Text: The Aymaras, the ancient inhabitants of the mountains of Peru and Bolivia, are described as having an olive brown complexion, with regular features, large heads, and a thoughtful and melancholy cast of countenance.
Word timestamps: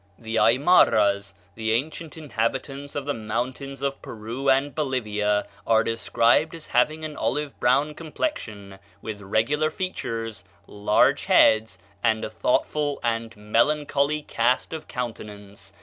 The 0.17 0.37
Aymaras, 0.37 1.35
the 1.53 1.73
ancient 1.73 2.17
inhabitants 2.17 2.95
of 2.95 3.05
the 3.05 3.13
mountains 3.13 3.83
of 3.83 4.01
Peru 4.01 4.49
and 4.49 4.73
Bolivia, 4.73 5.45
are 5.67 5.83
described 5.83 6.55
as 6.55 6.65
having 6.65 7.05
an 7.05 7.15
olive 7.15 7.59
brown 7.59 7.93
complexion, 7.93 8.79
with 9.03 9.21
regular 9.21 9.69
features, 9.69 10.43
large 10.65 11.25
heads, 11.25 11.77
and 12.03 12.25
a 12.25 12.31
thoughtful 12.31 12.99
and 13.03 13.37
melancholy 13.37 14.23
cast 14.23 14.73
of 14.73 14.87
countenance. 14.87 15.71